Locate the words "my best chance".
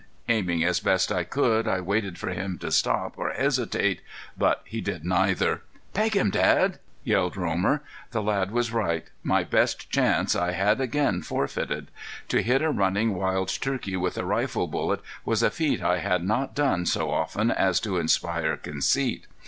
9.21-10.35